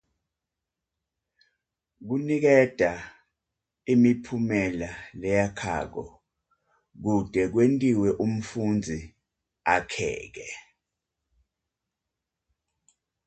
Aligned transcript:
Kuniketa 2.07 2.91
imiphumela 3.93 4.89
leyakhako 5.19 6.03
kute 7.03 7.41
kwentiwe 7.51 8.09
umfundzi 8.25 8.99
akheke. 9.75 10.47